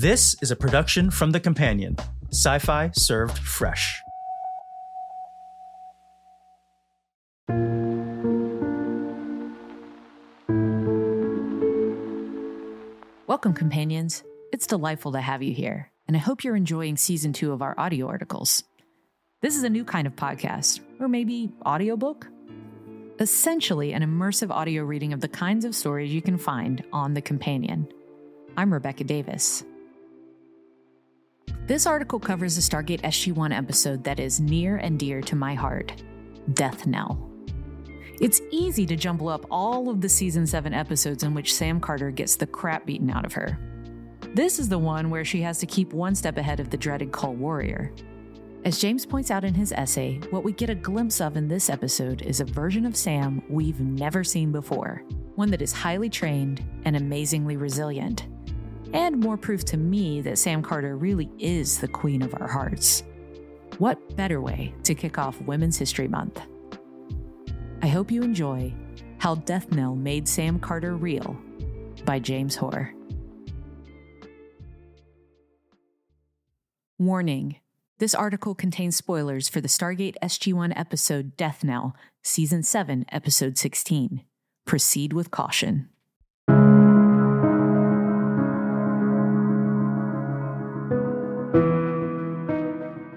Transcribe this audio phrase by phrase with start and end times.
[0.00, 1.96] This is a production from The Companion,
[2.30, 4.00] sci fi served fresh.
[13.26, 14.22] Welcome, companions.
[14.52, 17.74] It's delightful to have you here, and I hope you're enjoying season two of our
[17.76, 18.62] audio articles.
[19.42, 22.28] This is a new kind of podcast, or maybe audiobook?
[23.18, 27.20] Essentially, an immersive audio reading of the kinds of stories you can find on The
[27.20, 27.88] Companion.
[28.56, 29.64] I'm Rebecca Davis.
[31.68, 35.52] This article covers a Stargate SG 1 episode that is near and dear to my
[35.52, 36.02] heart
[36.54, 37.30] Death Knell.
[38.22, 42.10] It's easy to jumble up all of the season 7 episodes in which Sam Carter
[42.10, 43.58] gets the crap beaten out of her.
[44.32, 47.12] This is the one where she has to keep one step ahead of the dreaded
[47.12, 47.92] Kull Warrior.
[48.64, 51.68] As James points out in his essay, what we get a glimpse of in this
[51.68, 55.02] episode is a version of Sam we've never seen before,
[55.34, 58.26] one that is highly trained and amazingly resilient.
[58.92, 63.02] And more proof to me that Sam Carter really is the queen of our hearts.
[63.78, 66.40] What better way to kick off Women's History Month?
[67.82, 68.74] I hope you enjoy
[69.18, 71.36] How Death Knell Made Sam Carter Real
[72.04, 72.94] by James Hoare.
[76.98, 77.56] Warning
[77.98, 83.58] this article contains spoilers for the Stargate SG 1 episode Death Knell, Season 7, Episode
[83.58, 84.22] 16.
[84.64, 85.88] Proceed with caution.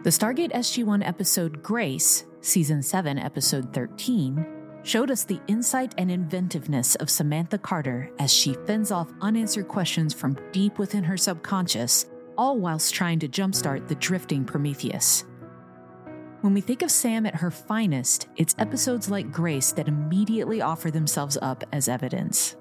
[0.04, 4.44] The Stargate SG 1 episode Grace, Season 7, Episode 13,
[4.82, 10.12] showed us the insight and inventiveness of Samantha Carter as she fends off unanswered questions
[10.12, 15.24] from deep within her subconscious, all whilst trying to jumpstart the drifting Prometheus.
[16.42, 20.90] When we think of Sam at her finest, it's episodes like Grace that immediately offer
[20.90, 22.56] themselves up as evidence.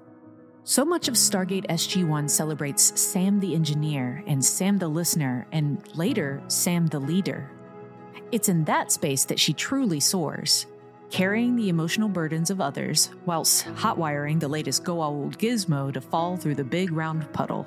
[0.65, 5.83] So much of Stargate SG 1 celebrates Sam the engineer and Sam the listener, and
[5.97, 7.51] later, Sam the leader.
[8.31, 10.67] It's in that space that she truly soars,
[11.11, 16.57] carrying the emotional burdens of others whilst hotwiring the latest Goa'uld gizmo to fall through
[16.57, 17.67] the big round puddle.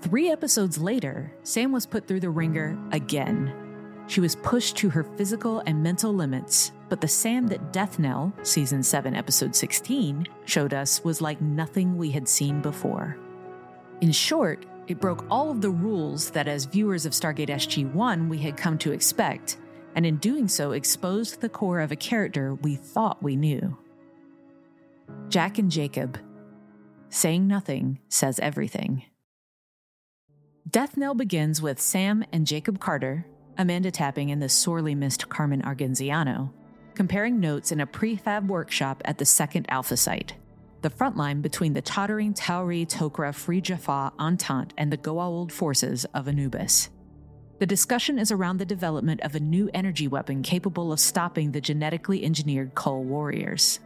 [0.00, 3.63] Three episodes later, Sam was put through the ringer again.
[4.06, 8.32] She was pushed to her physical and mental limits, but the Sam that Death Knell,
[8.42, 13.16] season 7, episode 16, showed us was like nothing we had seen before.
[14.00, 18.28] In short, it broke all of the rules that, as viewers of Stargate SG 1,
[18.28, 19.56] we had come to expect,
[19.94, 23.76] and in doing so, exposed the core of a character we thought we knew.
[25.28, 26.18] Jack and Jacob.
[27.08, 29.04] Saying nothing says everything.
[30.68, 33.26] Death Knell begins with Sam and Jacob Carter,
[33.56, 36.52] Amanda Tapping and the sorely missed Carmen Argenziano,
[36.94, 40.34] comparing notes in a prefab workshop at the second Alpha site,
[40.82, 46.04] the front line between the tottering Tau'ri Tok'ra Free Jaffa Entente and the Goa'uld forces
[46.14, 46.90] of Anubis.
[47.60, 51.60] The discussion is around the development of a new energy weapon capable of stopping the
[51.60, 53.78] genetically engineered Kull warriors.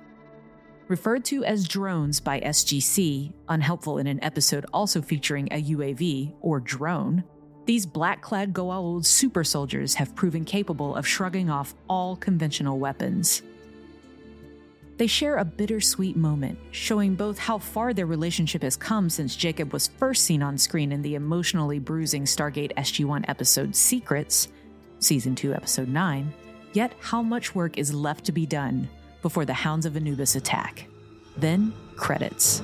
[0.88, 6.60] Referred to as drones by SGC, unhelpful in an episode also featuring a UAV, or
[6.60, 7.22] drone,
[7.68, 13.42] these black clad Goa'uld super soldiers have proven capable of shrugging off all conventional weapons.
[14.96, 19.74] They share a bittersweet moment, showing both how far their relationship has come since Jacob
[19.74, 24.48] was first seen on screen in the emotionally bruising Stargate SG 1 episode Secrets,
[24.98, 26.32] Season 2, Episode 9,
[26.72, 28.88] yet how much work is left to be done
[29.20, 30.86] before the Hounds of Anubis attack.
[31.36, 32.62] Then, credits.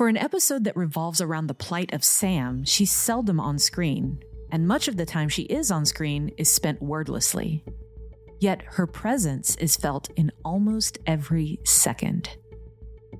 [0.00, 4.18] For an episode that revolves around the plight of Sam, she's seldom on screen,
[4.50, 7.62] and much of the time she is on screen is spent wordlessly.
[8.40, 12.30] Yet her presence is felt in almost every second.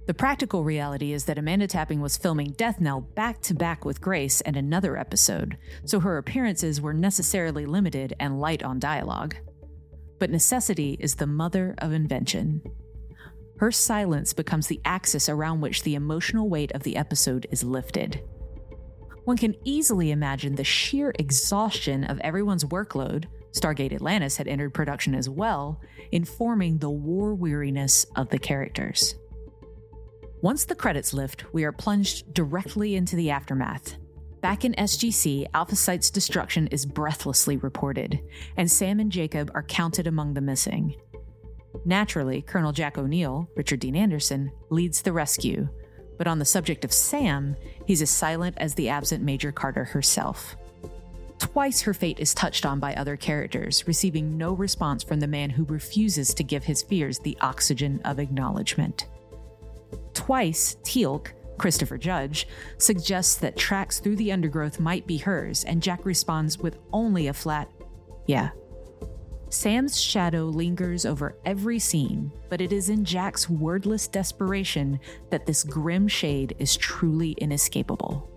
[0.06, 4.00] The practical reality is that Amanda Tapping was filming Death Knell back to back with
[4.00, 9.36] Grace and another episode, so her appearances were necessarily limited and light on dialogue
[10.20, 12.60] but necessity is the mother of invention.
[13.60, 18.22] Her silence becomes the axis around which the emotional weight of the episode is lifted.
[19.24, 25.14] One can easily imagine the sheer exhaustion of everyone's workload, Stargate Atlantis had entered production
[25.14, 25.78] as well,
[26.10, 29.16] informing the war weariness of the characters.
[30.40, 33.98] Once the credits lift, we are plunged directly into the aftermath,
[34.40, 38.20] Back in SGC, Alpha Site's destruction is breathlessly reported,
[38.56, 40.96] and Sam and Jacob are counted among the missing.
[41.84, 45.68] Naturally, Colonel Jack O'Neill, Richard Dean Anderson, leads the rescue,
[46.18, 47.56] but on the subject of Sam,
[47.86, 50.56] he's as silent as the absent Major Carter herself.
[51.38, 55.48] Twice her fate is touched on by other characters, receiving no response from the man
[55.48, 59.06] who refuses to give his fears the oxygen of acknowledgement.
[60.12, 62.46] Twice, Teal'c, Christopher Judge,
[62.78, 67.32] suggests that tracks through the undergrowth might be hers, and Jack responds with only a
[67.32, 67.68] flat,
[68.26, 68.50] yeah.
[69.50, 75.00] Sam's shadow lingers over every scene, but it is in Jack's wordless desperation
[75.30, 78.30] that this grim shade is truly inescapable.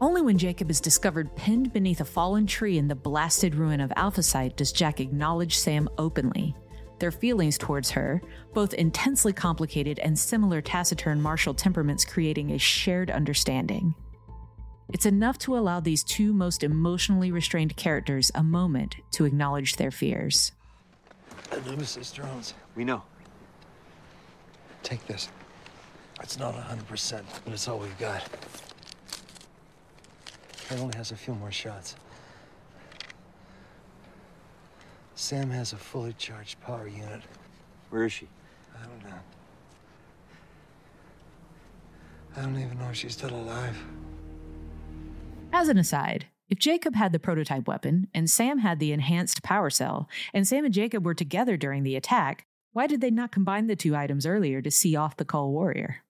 [0.00, 3.92] Only when Jacob is discovered pinned beneath a fallen tree in the blasted ruin of
[3.96, 6.56] Alphasite does Jack acknowledge Sam openly.
[6.98, 8.22] Their feelings towards her,
[8.54, 13.94] both intensely complicated and similar taciturn martial temperaments, creating a shared understanding.
[14.88, 19.90] It's enough to allow these two most emotionally restrained characters a moment to acknowledge their
[19.90, 20.52] fears.
[21.66, 22.54] Nemesis drones.
[22.74, 23.02] We know.
[24.82, 25.28] Take this.
[26.22, 28.28] It's not 100%, but it's all we've got.
[30.70, 31.96] It only has a few more shots.
[35.14, 37.22] Sam has a fully charged power unit.
[37.90, 38.28] Where is she?
[38.74, 39.18] I don't know.
[42.36, 43.76] I don't even know if she's still alive.
[45.54, 49.68] As an aside, if Jacob had the prototype weapon and Sam had the enhanced power
[49.68, 53.66] cell, and Sam and Jacob were together during the attack, why did they not combine
[53.66, 56.04] the two items earlier to see off the Kull Warrior?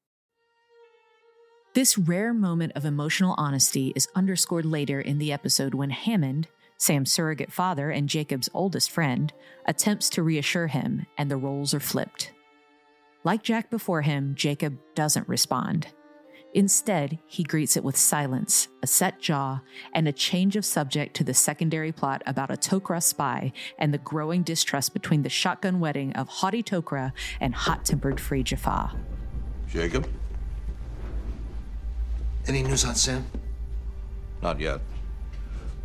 [1.75, 6.47] This rare moment of emotional honesty is underscored later in the episode when Hammond,
[6.77, 9.33] Sam's surrogate father and Jacob's oldest friend,
[9.67, 12.33] attempts to reassure him, and the roles are flipped.
[13.25, 15.89] Like Jack before him, Jacob doesn't respond.
[16.55, 19.61] Instead, he greets it with silence, a set jaw,
[19.95, 23.99] and a change of subject to the secondary plot about a Tok'ra spy and the
[23.99, 28.95] growing distrust between the shotgun wedding of haughty Tok'ra and hot tempered Free Jaffa.
[29.67, 30.07] Jacob?
[32.47, 33.25] Any news on Sam?
[34.43, 34.81] Not yet.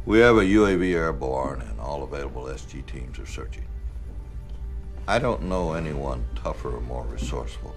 [0.05, 3.65] We have a UAV airborne, and all available SG teams are searching.
[5.07, 7.73] I don't know anyone tougher or more resourceful.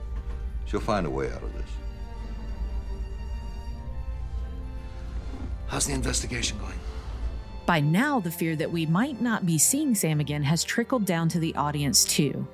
[0.65, 1.71] She'll find a way out of this.
[5.71, 6.79] How's the investigation going?
[7.65, 11.29] By now, the fear that we might not be seeing Sam again has trickled down
[11.29, 12.45] to the audience too.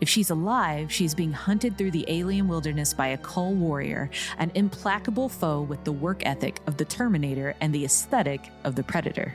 [0.00, 4.50] If she's alive, she's being hunted through the alien wilderness by a Kull warrior, an
[4.56, 9.32] implacable foe with the work ethic of the Terminator and the aesthetic of the Predator.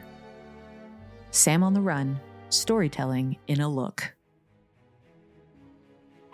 [1.32, 4.14] Sam on the Run, storytelling in a look.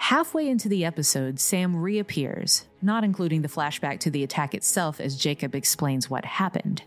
[0.09, 5.15] Halfway into the episode, Sam reappears, not including the flashback to the attack itself as
[5.15, 6.81] Jacob explains what happened.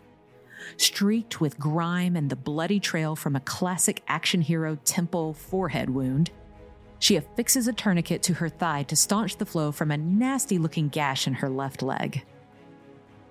[0.75, 6.31] Streaked with grime and the bloody trail from a classic action hero temple forehead wound,
[6.99, 10.89] she affixes a tourniquet to her thigh to staunch the flow from a nasty looking
[10.89, 12.25] gash in her left leg.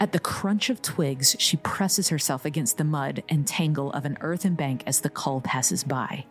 [0.00, 4.16] At the crunch of twigs, she presses herself against the mud and tangle of an
[4.22, 6.24] earthen bank as the Kull passes by.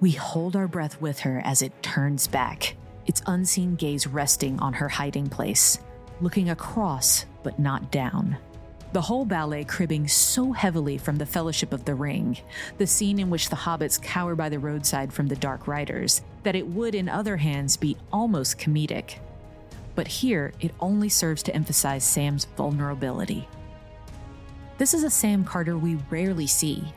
[0.00, 2.74] We hold our breath with her as it turns back,
[3.06, 5.78] its unseen gaze resting on her hiding place,
[6.22, 8.38] looking across but not down.
[8.94, 12.38] The whole ballet cribbing so heavily from the Fellowship of the Ring,
[12.78, 16.56] the scene in which the hobbits cower by the roadside from the Dark Riders, that
[16.56, 19.18] it would in other hands be almost comedic.
[19.94, 23.46] But here, it only serves to emphasize Sam's vulnerability.
[24.78, 26.90] This is a Sam Carter we rarely see,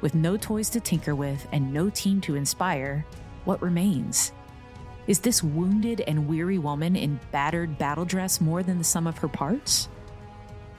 [0.00, 3.04] with no toys to tinker with and no team to inspire,
[3.44, 4.32] what remains?
[5.06, 9.18] Is this wounded and weary woman in battered battle dress more than the sum of
[9.18, 9.88] her parts?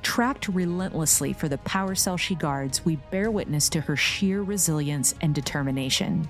[0.04, 5.14] Tracked relentlessly for the power cell she guards, we bear witness to her sheer resilience
[5.22, 6.28] and determination.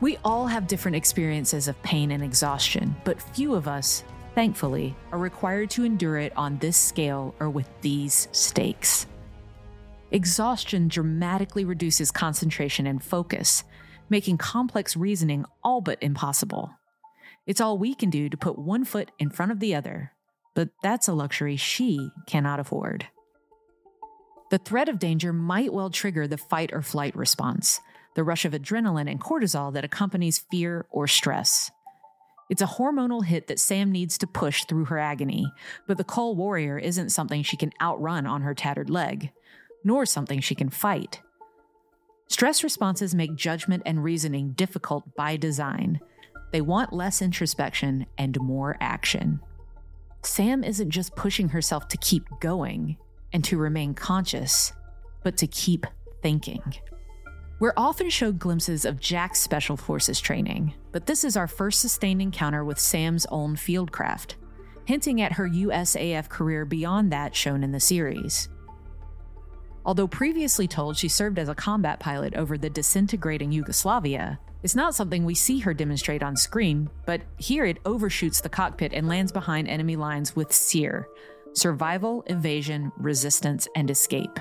[0.00, 5.18] We all have different experiences of pain and exhaustion, but few of us, thankfully, are
[5.18, 9.06] required to endure it on this scale or with these stakes.
[10.10, 13.64] Exhaustion dramatically reduces concentration and focus,
[14.08, 16.70] making complex reasoning all but impossible.
[17.46, 20.12] It's all we can do to put one foot in front of the other,
[20.54, 23.06] but that's a luxury she cannot afford.
[24.50, 27.80] The threat of danger might well trigger the fight or flight response,
[28.14, 31.70] the rush of adrenaline and cortisol that accompanies fear or stress.
[32.48, 35.52] It's a hormonal hit that Sam needs to push through her agony,
[35.86, 39.32] but the Kull Warrior isn't something she can outrun on her tattered leg
[39.84, 41.20] nor something she can fight.
[42.28, 46.00] Stress responses make judgment and reasoning difficult by design.
[46.52, 49.40] They want less introspection and more action.
[50.22, 52.98] Sam isn't just pushing herself to keep going
[53.32, 54.72] and to remain conscious,
[55.22, 55.86] but to keep
[56.22, 56.74] thinking.
[57.60, 62.22] We're often showed glimpses of Jack's Special Forces training, but this is our first sustained
[62.22, 64.34] encounter with Sam's own fieldcraft,
[64.84, 68.48] hinting at her USAF career beyond that shown in the series.
[69.88, 74.94] Although previously told she served as a combat pilot over the disintegrating Yugoslavia, It's not
[74.94, 79.32] something we see her demonstrate on screen, but here it overshoots the cockpit and lands
[79.32, 81.08] behind enemy lines with SERE
[81.54, 84.38] survival, evasion, resistance, and escape.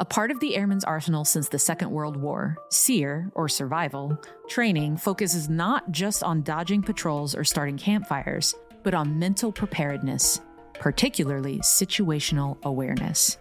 [0.00, 4.98] A part of the airman's arsenal since the Second World War, SERE, or survival, training
[4.98, 10.42] focuses not just on dodging patrols or starting campfires, but on mental preparedness,
[10.74, 13.38] particularly situational awareness.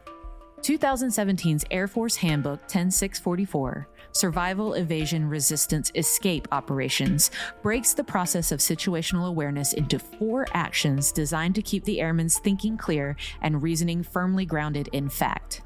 [0.62, 9.28] 2017's Air Force Handbook 10644, Survival, Evasion, Resistance, Escape Operations, breaks the process of situational
[9.28, 14.90] awareness into four actions designed to keep the airman's thinking clear and reasoning firmly grounded
[14.94, 15.62] in fact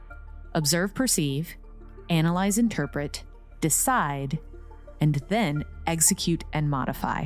[0.54, 1.56] observe, perceive,
[2.10, 3.24] analyze, interpret,
[3.62, 4.38] decide,
[5.00, 7.26] and then execute and modify.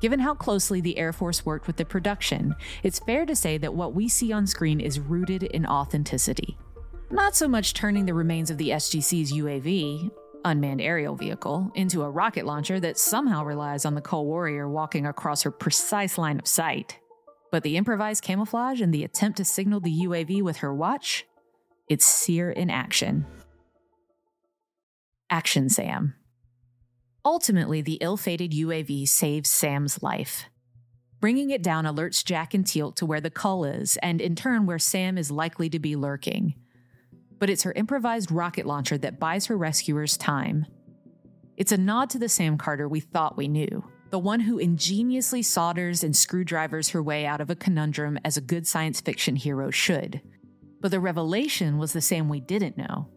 [0.00, 3.74] Given how closely the Air Force worked with the production, it's fair to say that
[3.74, 6.56] what we see on screen is rooted in authenticity.
[7.10, 10.10] Not so much turning the remains of the SGC's UAV,
[10.44, 15.06] unmanned aerial vehicle, into a rocket launcher that somehow relies on the Kull Warrior walking
[15.06, 16.98] across her precise line of sight.
[17.50, 21.26] But the improvised camouflage and the attempt to signal the UAV with her watch
[21.90, 23.26] it's SERE in action.
[25.28, 26.14] Action Sam.
[27.24, 30.46] Ultimately, the ill fated UAV saves Sam's life.
[31.20, 34.64] Bringing it down alerts Jack and Teal'c to where the Kull is, and in turn,
[34.64, 36.54] where Sam is likely to be lurking.
[37.38, 40.64] But it's her improvised rocket launcher that buys her rescuers time.
[41.58, 45.42] It's a nod to the Sam Carter we thought we knew, the one who ingeniously
[45.42, 49.70] solders and screwdrivers her way out of a conundrum as a good science fiction hero
[49.70, 50.22] should.
[50.80, 53.08] But the revelation was the Sam we didn't know,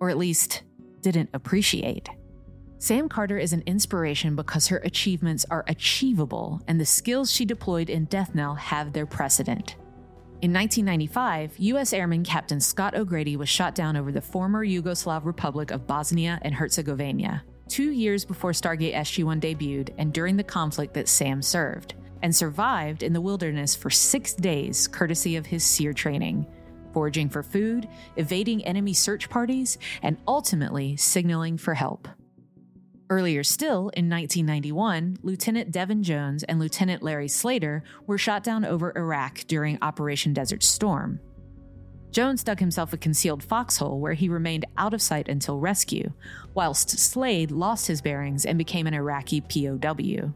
[0.00, 0.64] or at least
[1.00, 2.08] didn't appreciate.
[2.82, 7.88] Sam Carter is an inspiration because her achievements are achievable and the skills she deployed
[7.88, 9.76] in Death Knell have their precedent.
[10.40, 11.92] In 1995, U.S.
[11.92, 16.52] Airman Captain Scott O'Grady was shot down over the former Yugoslav Republic of Bosnia and
[16.52, 21.94] Herzegovina, two years before Stargate SG 1 debuted and during the conflict that Sam served,
[22.22, 26.48] and survived in the wilderness for six days courtesy of his SERE training,
[26.92, 32.08] foraging for food, evading enemy search parties, and ultimately signaling for help.
[33.12, 38.90] Earlier still, in 1991, Lieutenant Devon Jones and Lieutenant Larry Slater were shot down over
[38.96, 41.20] Iraq during Operation Desert Storm.
[42.10, 46.10] Jones dug himself a concealed foxhole where he remained out of sight until rescue,
[46.54, 50.32] whilst Slade lost his bearings and became an Iraqi POW.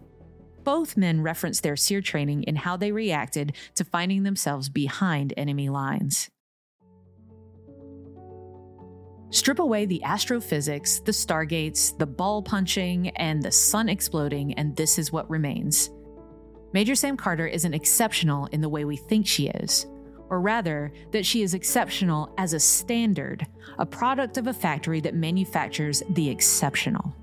[0.63, 5.71] Both men referenced their SERE training in how they reacted to finding themselves behind enemy
[5.71, 6.29] lines.
[9.31, 14.99] Strip away the astrophysics, the stargates, the ball punching, and the sun exploding, and this
[14.99, 15.91] is what remains.
[16.73, 19.87] Major Sam Carter isn't exceptional in the way we think she is,
[20.31, 23.47] or rather, that she is exceptional as a standard,
[23.79, 27.15] a product of a factory that manufactures the exceptional.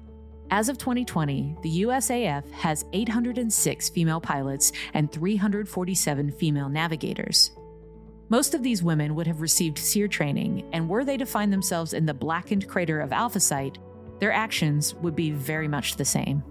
[0.51, 7.51] As of 2020, the USAF has 806 female pilots and 347 female navigators.
[8.29, 11.93] Most of these women would have received SERE training, and were they to find themselves
[11.93, 13.77] in the blackened crater of Alpha Site,
[14.19, 16.43] their actions would be very much the same.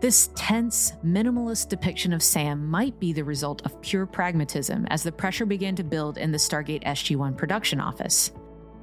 [0.00, 5.12] This tense, minimalist depiction of Sam might be the result of pure pragmatism as the
[5.12, 8.32] pressure began to build in the Stargate SG 1 production office.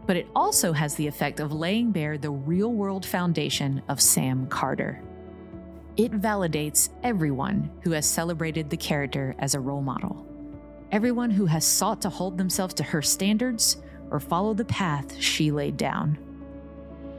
[0.06, 4.48] But it also has the effect of laying bare the real world foundation of Sam
[4.48, 5.02] Carter.
[5.98, 10.29] It validates everyone who has celebrated the character as a role model
[10.92, 13.78] everyone who has sought to hold themselves to her standards
[14.12, 16.18] or follow the path she laid down.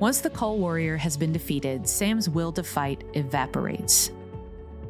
[0.00, 4.10] Once the Kull Warrior has been defeated, Sam's will to fight evaporates.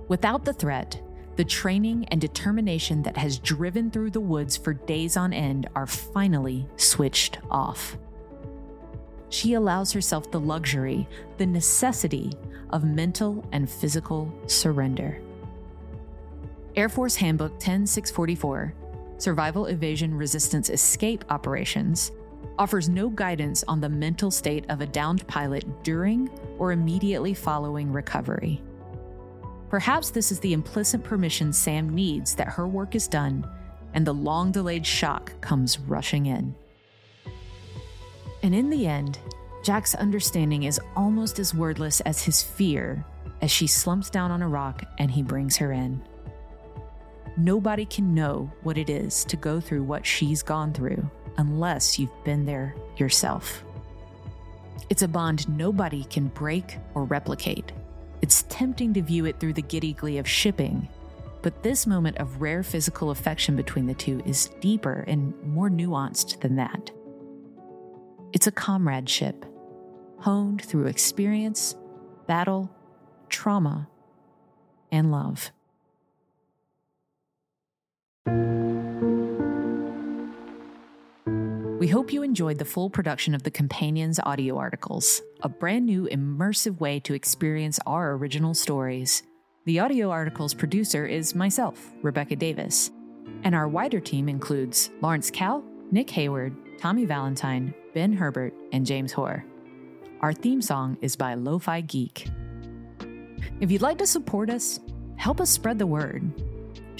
[0.08, 1.00] Without the threat,
[1.36, 5.86] the training and determination that has driven through the woods for days on end are
[5.86, 7.96] finally switched off.
[9.30, 11.08] She allows herself the luxury,
[11.38, 12.32] the necessity
[12.70, 15.20] of mental and physical surrender.
[16.76, 18.74] Air Force Handbook 10644,
[19.18, 22.12] Survival Evasion Resistance Escape Operations,
[22.58, 27.92] offers no guidance on the mental state of a downed pilot during or immediately following
[27.92, 28.62] recovery.
[29.68, 33.48] Perhaps this is the implicit permission Sam needs that her work is done
[33.94, 36.54] and the long delayed shock comes rushing in.
[38.42, 39.18] And in the end,
[39.64, 43.04] Jack's understanding is almost as wordless as his fear
[43.42, 46.00] as she slumps down on a rock and he brings her in.
[47.36, 51.08] Nobody can know what it is to go through what she's gone through
[51.38, 53.64] unless you've been there yourself.
[54.90, 57.72] It's a bond nobody can break or replicate.
[58.22, 60.88] It's tempting to view it through the giddy glee of shipping,
[61.42, 66.40] but this moment of rare physical affection between the two is deeper and more nuanced
[66.40, 66.90] than that.
[68.32, 69.46] It's a comradeship,
[70.18, 71.76] honed through experience,
[72.26, 72.70] battle,
[73.28, 73.88] trauma,
[74.92, 75.52] and love.
[81.80, 86.06] We hope you enjoyed the full production of the Companions audio articles, a brand new
[86.12, 89.22] immersive way to experience our original stories.
[89.64, 92.90] The audio articles producer is myself, Rebecca Davis,
[93.44, 99.12] and our wider team includes Lawrence Kao, Nick Hayward, Tommy Valentine, Ben Herbert, and James
[99.12, 99.46] Hoare.
[100.20, 102.28] Our theme song is by Lo-Fi Geek.
[103.60, 104.80] If you'd like to support us,
[105.16, 106.30] help us spread the word.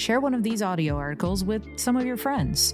[0.00, 2.73] Share one of these audio articles with some of your friends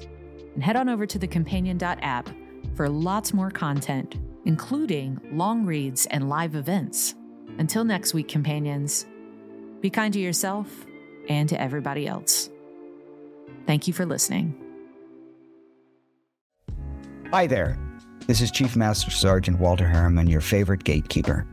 [0.54, 2.28] and head on over to the companion.app
[2.76, 4.14] for lots more content,
[4.44, 7.16] including long reads and live events.
[7.58, 9.06] Until next week, companions,
[9.80, 10.86] be kind to yourself
[11.28, 12.48] and to everybody else.
[13.66, 14.54] Thank you for listening.
[17.32, 17.76] Hi there.
[18.28, 21.44] This is Chief Master Sergeant Walter Harriman, your favorite gatekeeper.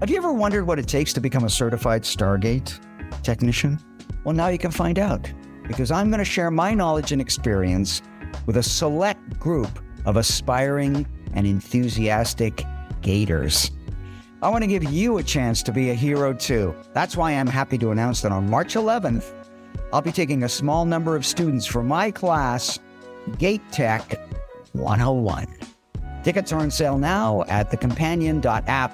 [0.00, 2.76] Have you ever wondered what it takes to become a certified Stargate
[3.22, 3.78] technician?
[4.24, 5.30] Well, now you can find out
[5.66, 8.02] because I'm going to share my knowledge and experience
[8.46, 9.70] with a select group
[10.04, 12.64] of aspiring and enthusiastic
[13.00, 13.70] gators.
[14.42, 16.74] I want to give you a chance to be a hero too.
[16.94, 19.32] That's why I'm happy to announce that on March 11th,
[19.92, 22.78] I'll be taking a small number of students from my class,
[23.38, 24.18] Gate Tech
[24.72, 25.46] 101.
[26.24, 28.92] Tickets are on sale now at thecompanion.app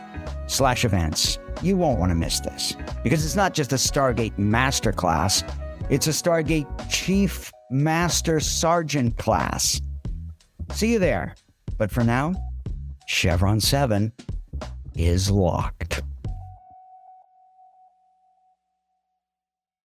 [0.50, 1.38] slash events.
[1.62, 5.43] You won't want to miss this because it's not just a Stargate Masterclass,
[5.91, 9.81] it's a Stargate Chief Master Sergeant class.
[10.73, 11.35] See you there.
[11.77, 12.35] But for now,
[13.07, 14.12] Chevron 7
[14.95, 16.03] is locked.